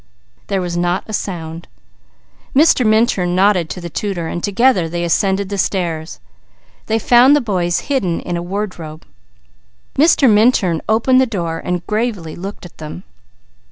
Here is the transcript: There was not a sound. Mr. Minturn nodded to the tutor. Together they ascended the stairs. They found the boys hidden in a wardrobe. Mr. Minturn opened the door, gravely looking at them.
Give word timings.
There 0.47 0.61
was 0.61 0.75
not 0.75 1.03
a 1.05 1.13
sound. 1.13 1.67
Mr. 2.55 2.83
Minturn 2.83 3.35
nodded 3.35 3.69
to 3.69 3.79
the 3.79 3.87
tutor. 3.87 4.33
Together 4.39 4.89
they 4.89 5.03
ascended 5.03 5.49
the 5.49 5.59
stairs. 5.59 6.19
They 6.87 6.97
found 6.97 7.35
the 7.35 7.39
boys 7.39 7.81
hidden 7.81 8.19
in 8.19 8.35
a 8.35 8.41
wardrobe. 8.41 9.05
Mr. 9.95 10.27
Minturn 10.27 10.81
opened 10.89 11.21
the 11.21 11.27
door, 11.27 11.63
gravely 11.85 12.35
looking 12.35 12.65
at 12.65 12.79
them. 12.79 13.03